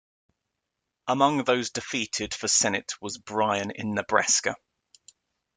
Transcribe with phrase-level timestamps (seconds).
[1.07, 4.55] Among those defeated for Senate was Bryan in Nebraska.